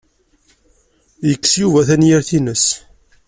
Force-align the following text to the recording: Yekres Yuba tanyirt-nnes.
Yekres 1.27 1.53
Yuba 1.61 1.81
tanyirt-nnes. 1.87 2.65